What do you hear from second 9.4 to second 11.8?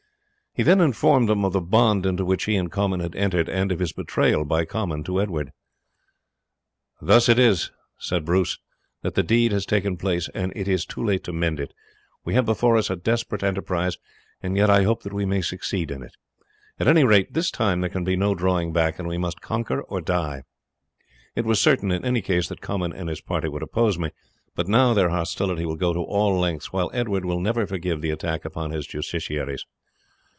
has taken place, and it is too late to mend it.